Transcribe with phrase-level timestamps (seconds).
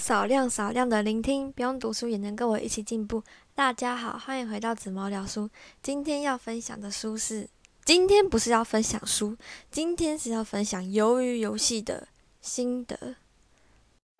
[0.00, 3.22] 少量少量的聆听，不用读书也能跟我一起进步。
[3.54, 5.50] 大家好，欢迎回到紫毛聊书。
[5.82, 7.46] 今天要分享的书是，
[7.84, 9.36] 今天不是要分享书，
[9.70, 12.08] 今天是要分享鱿鱼游戏的
[12.40, 13.14] 心得。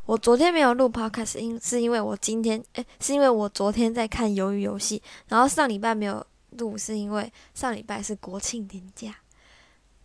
[0.04, 6.24] 我昨天没有录 podcast，因是因为我今天，诶，是因为我昨天在看鱿鱼游戏，然后上礼拜没有
[6.58, 9.16] 录，是因为上礼拜是国庆年假。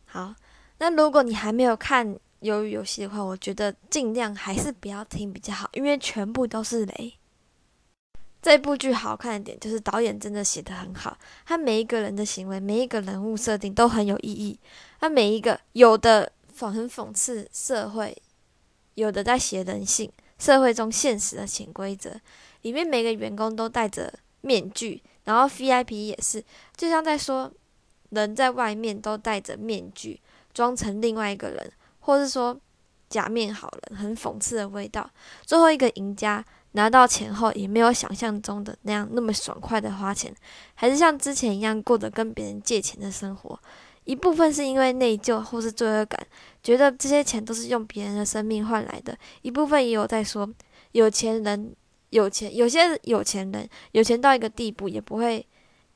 [0.05, 0.33] 好，
[0.77, 2.17] 那如果你还没有看。
[2.41, 7.13] 鱿鱼游戏的话，我觉得尽量还是不要听比较好，因为全部都是雷。
[8.41, 14.59] 这部剧好看的点就是导演真的写的很好，他每一个人的行为、每一个人物设定都很有意义。
[14.99, 18.15] 他每一个有的讽很讽刺社会，
[18.93, 22.19] 有的在写人性，社会中现实的潜规则。
[22.61, 26.43] 里面每个员工都戴着面具，然后 VIP 也是，
[26.75, 27.51] 就像在说
[28.11, 30.21] 人在外面都戴着面具，
[30.53, 31.71] 装成另外一个人。
[32.05, 32.55] 或是说
[33.09, 35.09] 假面好人，很讽刺的味道。
[35.43, 40.33] 最后一个赢家拿到钱后，也没有想象中的那样那么爽快的花钱，
[40.75, 43.59] 还是像之前一样过着跟别人借钱的生活。
[44.03, 46.27] 一部分是因为内疚或是罪恶感，
[46.61, 50.47] 觉得这些钱都是用别人的生命换来的；一部分也有在说，
[50.91, 51.75] 有钱人
[52.11, 55.43] 有钱，有些有钱人有钱到一个地步，也不会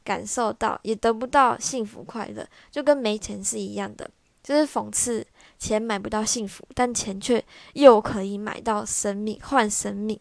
[0.03, 4.09] 感受到，也得不到幸福快乐，就跟没钱是一样的，
[4.41, 5.23] 就是讽刺。
[5.59, 7.43] 钱买不到幸福，但钱却
[7.73, 10.17] 又可以买到生命，换生命。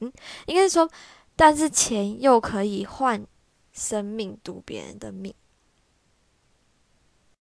[0.00, 0.12] 嗯，
[0.46, 0.90] 应该是说，
[1.36, 3.24] 但是钱又可以换
[3.72, 5.32] 生命，赌别人的命。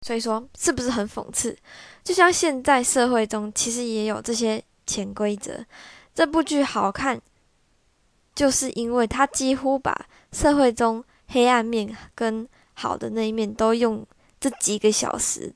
[0.02, 1.58] 所以说，是不是很讽刺？
[2.04, 5.66] 就像现在社会中，其实也有这些潜规则。
[6.14, 7.22] 这部剧好看，
[8.36, 14.06] 就是因为它几乎把社会中黑暗面跟好的那一面，都用
[14.42, 15.54] 这几个小时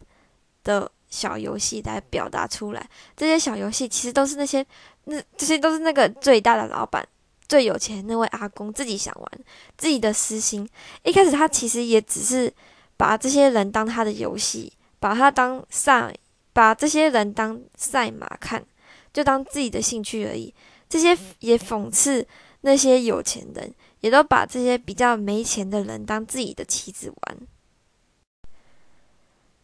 [0.64, 0.90] 的。
[1.14, 4.66] 小游戏来表达出来，这些小游戏其实都是那些
[5.04, 7.08] 那这些都是那个最大的老板、
[7.48, 9.32] 最有钱那位阿公自己想玩
[9.78, 10.68] 自己的私心。
[11.04, 12.52] 一开始他其实也只是
[12.98, 16.16] 把这些人当他的游戏，把他当赛，
[16.52, 18.66] 把这些人当赛马看，
[19.14, 20.52] 就当自己的兴趣而已。
[20.90, 22.28] 这些也讽刺
[22.62, 27.38] 那些有钱人，也都把这些比较没钱的人当自己的棋子玩。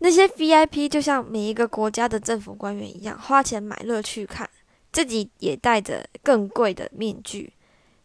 [0.09, 4.49] 那些 VIP 就像每一个国家的政府官员一样，花钱买乐趣看，
[4.91, 7.53] 自己也戴着更贵的面具。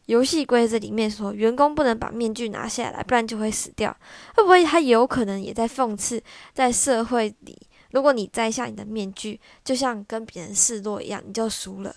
[0.04, 3.96] 游戏规则里面说，员工不能把面具拿下来，不然就会死掉。
[4.36, 6.22] 会不会他有可能也在讽刺，
[6.52, 7.58] 在社会里，
[7.92, 11.96] 如果你摘下你的面具，就像跟别人示弱一样，你就输了。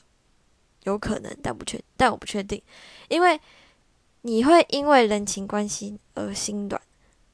[0.85, 2.61] 有可能，但不确，但我不确定，
[3.09, 3.37] 因为
[4.21, 6.81] 你会因为人情关系而心软。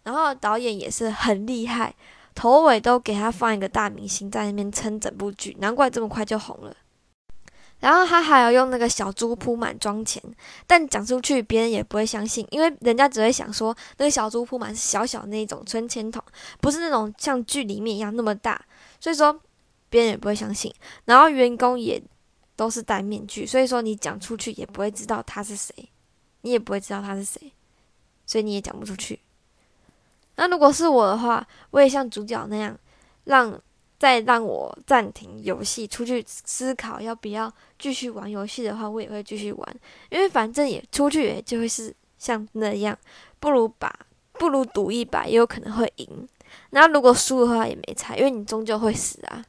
[0.01, 1.93] 然后导演也是很厉害。
[2.35, 6.75] 头尾都给他放一个大明星在那边撑整部剧，难怪这么快就红了。
[7.79, 10.23] 然后他还要用那个小猪铺满装钱，
[10.65, 16.23] 但讲出去别人也不会相信，因为人家只会想说那个小猪铺满是小小那种存钱筒，
[16.61, 18.63] 不是那种像剧里面一样那么大，
[19.01, 19.37] 所以说
[19.89, 20.73] 别人也不会相信。
[21.03, 22.01] 然后员工也
[22.55, 25.73] 都是戴面具，所以说你讲出去也不会知道他是谁，
[26.41, 27.51] 你也不会知道他是谁，
[28.25, 29.19] 所以你也讲不出去。
[30.35, 32.77] 那如果是我的话，我也像主角那样，
[33.25, 33.59] 让
[33.99, 39.75] 再让我暂停游戏，出去思考要不要继续玩游戏的话，我也会继续玩，
[40.09, 42.97] 因为反正也出去就会是像那样，
[43.39, 43.93] 不如把
[44.33, 46.27] 不如赌一把，也有可能会赢。
[46.71, 49.45] 那如果输的话也没差，因为你终究会死啊。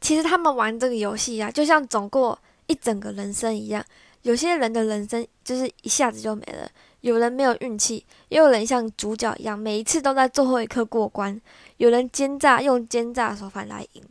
[0.00, 3.84] 其实他们玩这个游戏啊，就像走过一整个人生一样，
[4.22, 6.70] 有些人的人生就是一下子就没了。
[7.00, 11.40] 有人没有运气，也有人像主角一样，每一次都在最后一刻过关。
[11.76, 14.02] 有人奸诈，用奸诈手法来赢。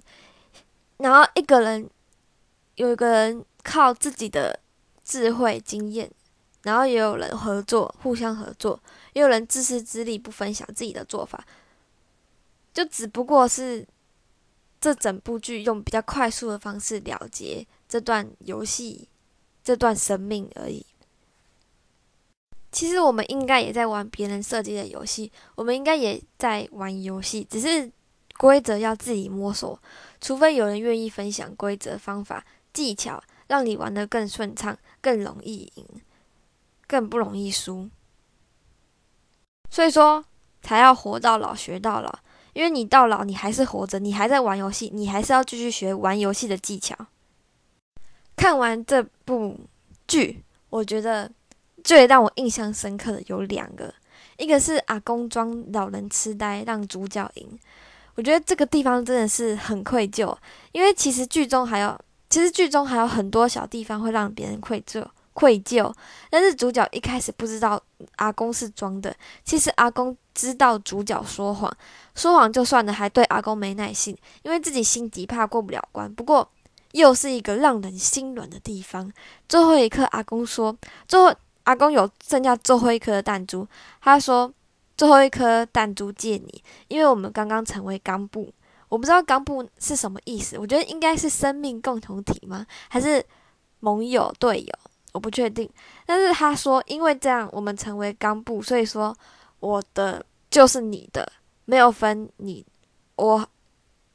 [0.97, 1.89] 然后一个人，
[2.75, 4.59] 有一个人靠自己的
[5.03, 6.09] 智慧经验，
[6.63, 8.79] 然后也有人合作，互相合作，
[9.13, 11.45] 也有人自私自利，不分享自己的做法。
[12.73, 13.85] 就只不过是
[14.79, 19.09] 这整部剧用比较快速的方式了结这段游戏，
[19.63, 20.85] 这段生命而已。
[22.77, 27.91] 其实我们应该也在玩别人设计的游戏，我们应该也在玩游戏，只是
[28.37, 29.81] 规则要自己摸索。
[30.21, 35.87] 除非有人愿意分享规则、方法、技巧，让你玩得更顺畅、更容易赢、
[36.85, 37.89] 更不容易输。
[39.71, 40.23] 所以说，
[40.61, 42.19] 才要活到老学到老，
[42.53, 46.95] 因为你到老你还是活着，你还在玩游戏，你还是要继续学玩游戏的技巧。
[48.35, 49.61] 看完这部
[50.07, 51.31] 剧，我觉得。
[51.87, 53.93] 最让我印象深刻的有两个，
[54.35, 57.57] 一个是阿公装老人痴呆让主角赢，
[58.15, 60.35] 我觉得这个地方真的是很愧疚，
[60.73, 61.97] 因为其实剧中还有
[62.29, 65.01] 其实剧中还有很多小地方会让别人愧疚。
[65.31, 65.93] 愧疚，
[66.29, 67.81] 但是主角一开始不知道
[68.17, 69.15] 阿公是装的。
[69.45, 71.71] 其实阿公知道主角说谎，
[72.15, 76.13] 说谎就算了，还对阿公没耐心，因为自己心底怕过不了关。
[76.13, 76.49] 不过
[76.91, 79.09] 又是一个让人心软的地方。
[79.47, 80.75] 最后一刻，阿公说
[81.07, 81.31] ：“最后
[81.67, 83.67] 阿公有剩下最后一颗弹珠。”
[84.01, 84.51] 他说
[84.95, 88.49] ：“最后一颗弹珠借你，因为我们刚刚成为钢布。
[88.87, 92.65] 我不知道钢布是什么意思，我觉得应该是生命共同体吗？
[92.87, 93.23] 还是
[93.81, 94.73] 盟友队友？”
[95.13, 95.67] 我不确定，
[96.05, 99.17] 但是他说，因为这样我们成为钢布，所以说
[99.59, 101.27] 我的就是你的，
[101.65, 102.63] 没有分你
[103.15, 103.43] 我，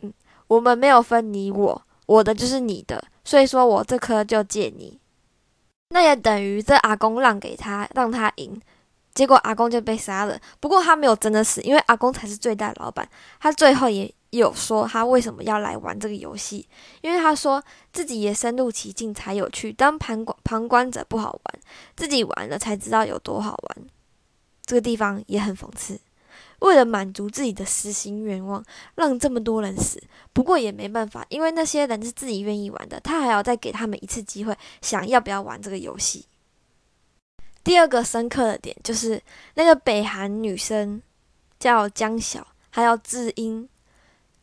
[0.00, 0.12] 嗯，
[0.46, 4.96] 我们没有分你我，我的就是你的，所以说我这颗就借你，
[5.93, 8.61] 那也等于这阿公让给他，让他赢，
[9.15, 10.39] 结果阿公就被杀了。
[10.59, 13.09] 不过他没有真的死，因为阿公才是最大老板，
[13.39, 14.12] 他最后也。
[14.33, 16.67] 有说他为什么要来玩这个游戏，
[17.03, 17.62] 因为他说
[17.93, 21.61] 自己也深入其境才有趣，当旁观旁观者不好玩，
[21.95, 23.87] 自己玩了才知道有多好玩。
[24.65, 26.00] 这个地方也很讽刺，
[26.62, 28.64] 为了满足自己的私心愿望，
[28.94, 30.03] 让这么多人死。
[30.32, 36.25] 不过也没办法，因为那些人是自己愿意玩的，他还要再给他们一次机会，想要不要玩这个游戏。
[37.64, 39.23] 第二个深刻的点就是
[39.55, 41.00] 那个北韩女生
[41.59, 43.69] 叫江晓，还有智英。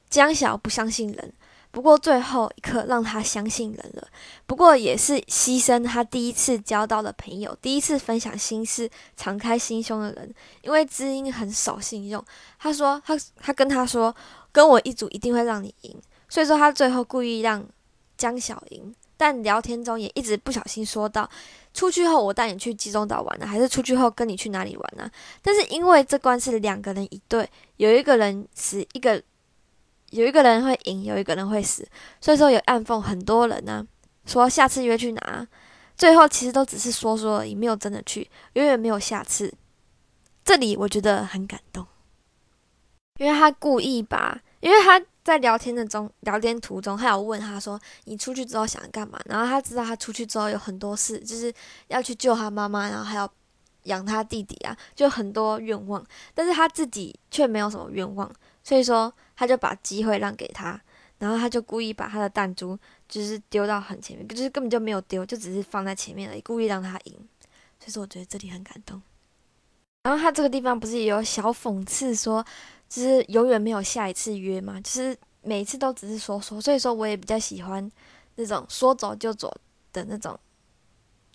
[0.09, 1.33] 江晓不相信人，
[1.71, 4.07] 不过最后一刻让他相信人了。
[4.47, 10.33] 不过也是牺牲他第一次交到的朋友，第一次分享心事、敞开心胸的人。
[10.63, 12.23] 因为知音很守信用，
[12.57, 14.13] 他说他他跟他说，
[14.51, 15.95] 跟我一组一定会让你赢。
[16.27, 17.63] 所以说他最后故意让
[18.17, 21.29] 江小赢，但聊天中也一直不小心说到，
[21.73, 25.09] 出去后我带你去济州岛玩呢，还是出去后跟你去哪里玩呢？
[25.43, 29.21] 但是因为这关是两个人一对，有一个人死一个。
[30.11, 31.87] 有一个人会赢，有一个人会死，
[32.19, 33.85] 所以说有暗讽很多人呢，
[34.25, 35.47] 说下次约去哪，
[35.95, 39.53] 最后其实都只是说说而已，没有真的去，永远没有下次。
[40.43, 41.85] 这里我觉得很感动，
[43.17, 51.53] 因为他故意吧，因为他在聊天的中，聊天途中，他有问他说你出去之后想干嘛，然后他知道他出去之后有很多事，就是
[51.87, 53.31] 要去救他妈妈，然后还要
[53.83, 56.03] 养他弟弟啊，就很多愿望，
[56.33, 58.31] 但是他自己却没有什么愿望，
[58.63, 59.13] 所以说。
[59.39, 60.77] 他就把机会让给他，
[61.17, 62.77] 然后他就故意把他的弹珠
[63.07, 67.13] 就是丢到很前面，就是根本就没有丢，就只是放在前面而已，故意让他赢。
[67.79, 69.01] 所以说，我觉得这里很感动。
[70.03, 72.45] 然后他这个地方不是也有小讽刺说，
[72.89, 76.59] 就是永远没有下一次约嘛，就是每次都只是说说。
[76.59, 77.89] 所以说，我也比较喜欢
[78.35, 79.55] 那种说走就走
[79.93, 80.37] 的那种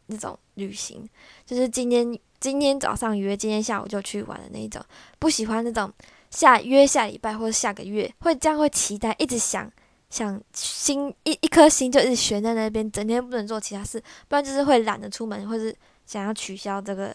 [0.08, 1.08] 那种旅行，
[1.46, 4.84] 就是今天今天早上约，今天下午就去玩的那一种，
[5.18, 5.90] 不喜欢那种。
[6.34, 9.70] 下约下礼拜或者下个月会这样会期待，一直想
[10.10, 17.14] 想心一一颗心就一直悬在那边，整天不能做其他事，不然就是会懒得出门，或是想要取消这个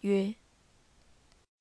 [0.00, 0.34] 约。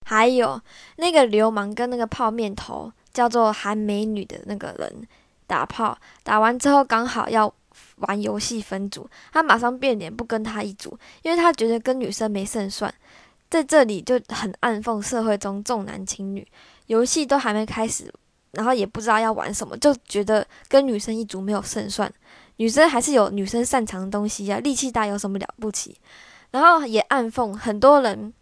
[0.06, 0.60] 还有
[0.96, 5.08] 那个流氓跟那个泡面头叫做韩美女的那个人
[5.46, 7.54] 打炮，打完之后刚好要
[7.98, 12.94] 玩游戏分组，他马上变脸不跟他一组，因为他觉得跟女生没胜算。
[13.50, 16.48] 在这里就很暗讽社会中重男轻女。
[16.88, 18.14] 游戏都还没开始，
[18.52, 22.12] 然后也不知道要玩什么，就觉得跟女生一组没有胜算。
[22.58, 25.98] 女生还是有女生擅长的东西呀，力气大有什么了不起？
[26.52, 28.34] 然后也暗讽很多人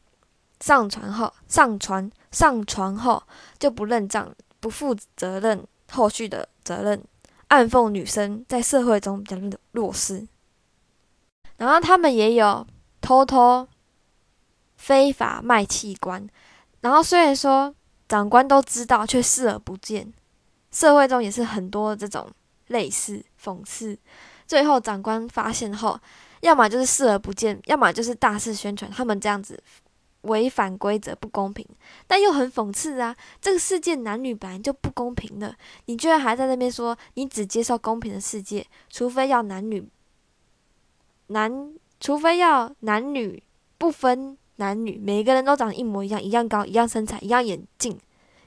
[0.62, 3.22] 上传后上传上传后
[3.58, 7.04] 就不认账，不负责任后续的责任，
[7.48, 10.26] 暗讽女生在社会中比较弱势。
[11.58, 12.66] 然后他们也有
[13.02, 13.68] 偷偷
[14.77, 16.27] 非法卖器官，
[16.82, 17.74] 然后虽然说。
[18.08, 20.13] 长官都知道，却视而不见。
[20.70, 22.29] 社会中也是很多这种
[22.67, 23.98] 类似讽刺。
[24.46, 26.00] 最后长官发现后，
[26.41, 29.60] 要么就是视而不见，要么就是大肆宣传他们这样子
[30.22, 31.67] 违反规则、不公平。
[32.05, 33.15] 但又很讽刺啊！
[33.41, 35.55] 这个世界男女本来就不公平的，
[35.86, 39.84] 你居然还在那边说你只接受公平的世界，除非要男女
[41.25, 43.41] 男，除非要男女
[43.79, 44.38] 不分。
[44.58, 48.00] 男女每个人都长得一模一样，一样高，一样身材，一样眼镜，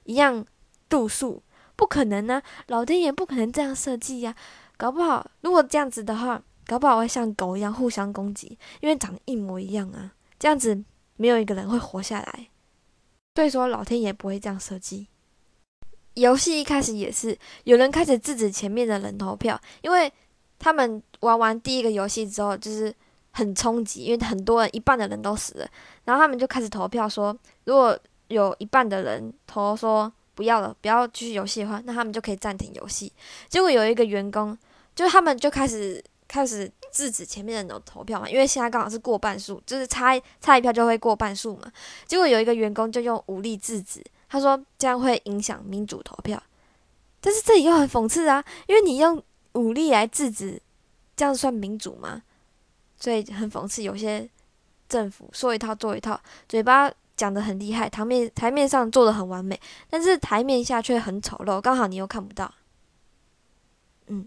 [0.04, 0.44] 一样
[0.88, 1.42] 度数，
[1.76, 2.40] 不可能呢！
[2.68, 4.34] 老天爷不可能这样设计呀！
[4.78, 10.14] 搞不好，如果这样子的话，搞不好会像狗一样互相攻击，因为长得一模一样啊！
[10.38, 10.82] 这样子
[11.16, 12.48] 没有一个人会活下来。
[13.34, 15.08] 所以说，老天爷不会这样设计。
[16.14, 20.10] 游戏一开始也是有人开始制止前面的人投票，因为
[20.58, 22.94] 他们玩完第一个游戏之后，就是。
[23.30, 25.68] 很冲击，因为很多人一半的人都死了，
[26.04, 33.12] 然后他们就开始投票说，如果有一半的人投说不要了，不要继续游戏的话，那他们就可以暂停游戏。
[33.48, 34.56] 结果有一个员工
[34.94, 41.70] 就他们就开始开始制止前面的人投票嘛，因为现在刚好是过半数，就是差差一票就会过半数嘛。
[42.06, 46.42] 结果有一个员工就用武力制止，他说这样会影响民主投票。
[47.20, 50.60] 但是这里又很讽刺啊，因为你用武力来制止，
[51.16, 52.22] 这样算民主吗？
[52.98, 54.28] 所以很讽刺，有些
[54.88, 62.52] 政府说一套做一套，嘴巴讲的很厉害，台面台面上做的很完美，但是台面下却很丑陋，刚好你又看不到。
[64.06, 64.26] 嗯，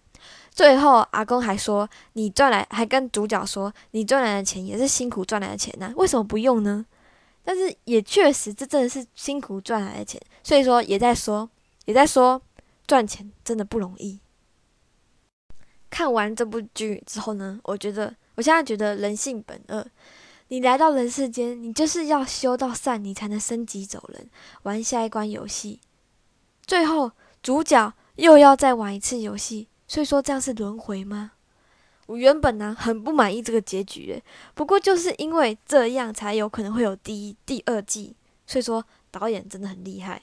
[0.51, 6.85] 最后阿公还说，你赚来，还跟主角说，你赚来的钱也是辛苦赚来的钱呐，为什么不用呢？
[7.43, 11.49] 但是也确实，这真的是辛苦赚来的钱，所以说也在说，
[11.85, 12.41] 也在说。
[12.87, 14.19] 赚钱真的不容易。
[15.91, 19.85] 看完这部剧之后呢，我觉得我现在觉得人性本恶。
[20.47, 24.29] 你来到人世间，你就是要修到善，你才能升级走人，
[24.63, 25.79] 玩下一关游戏。
[26.65, 27.11] 最后
[27.43, 31.33] 主角又要再玩一次游戏，所以说这样是轮回吗？
[32.07, 34.21] 我原本呢很不满意这个结局，
[34.53, 40.21] 不过就是因为这样才有可能会有第一、第二季，所以说导演真的很厉害。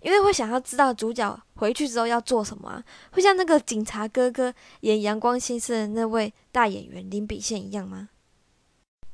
[0.00, 8.08] 因为会想要知道主角回去之后要做什么啊，会像那个警察哥哥演《阳光先生》的那位大演员林炳宪一样吗？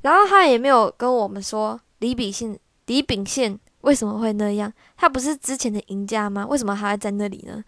[0.02, 6.46] 然后他也没有跟我们说李炳宪李炳宪为什么会那样，他不是之前的赢家吗？
[6.46, 7.62] 为什么还会在那里呢？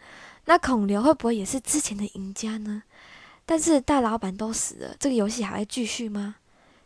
[0.47, 2.83] 那孔刘会不会也是之前的赢家呢？
[3.47, 6.37] 但是大老板都死了，这个游戏还会继续吗？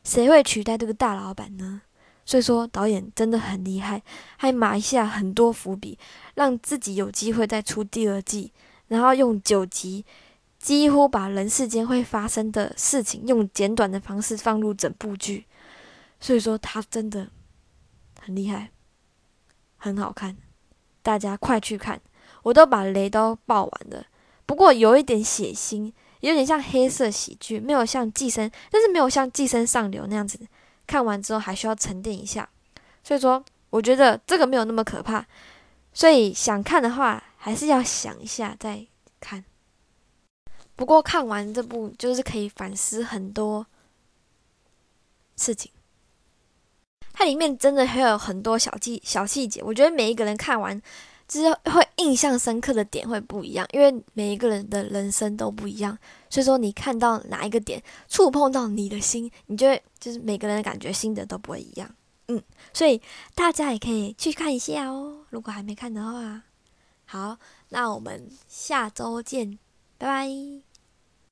[0.05, 1.83] 谁会取代这个大老板呢？
[2.29, 4.03] 所以说，导演真的很厉害，
[4.37, 5.99] 还埋下很多伏笔，
[6.35, 8.53] 让自己有机会再出第二季。
[8.89, 10.05] 然后用九集，
[10.59, 15.47] 几乎把人世间会发生的事情，用简短的方式放入整部剧。
[16.21, 17.29] 所以说，他真的
[18.21, 18.73] 很厉害，
[19.79, 20.37] 很好看，
[21.01, 21.99] 大家快去看！
[22.43, 24.05] 我都把雷都爆完了，
[24.45, 30.39] 不过有一点血腥，有点像黑色喜剧，没有像寄生，但是没有像寄生上流那样子。
[30.89, 32.49] 看完之后还需要沉淀一下，
[33.05, 35.25] 所以说我觉得这个没有那么可怕，
[35.93, 38.85] 所以想看的话还是要想一下再
[39.21, 39.45] 看。
[40.75, 43.67] 不过看完这部就是可以反思很多
[45.37, 45.71] 事情，
[47.13, 50.81] 它里面真的还有很多小细小细节，我觉得每一个人看完。
[51.29, 55.97] 就是会印象深刻的点会不一样，因为每一个人的人生都不一样，
[56.31, 61.89] 所以说你看到哪一个点触碰到你的心，你就会就是每个人的感觉心得都不会一样，
[62.29, 62.43] 嗯，
[62.73, 63.01] 所以
[63.35, 66.43] 大家也可以去看一下哦，如果还没看的话，
[67.05, 69.59] 好，那我们下周见，
[69.99, 70.68] 拜拜。